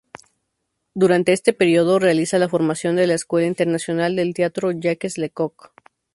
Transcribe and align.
Durante 0.95 1.31
este 1.31 1.53
período 1.53 1.99
realiza 1.99 2.39
la 2.39 2.49
formación 2.49 2.95
de 2.95 3.05
la 3.05 3.13
Escuela 3.13 3.45
Internacional 3.47 4.15
de 4.15 4.33
Teatro 4.33 4.71
Jaques 4.75 5.19
Lecoq. 5.19 5.67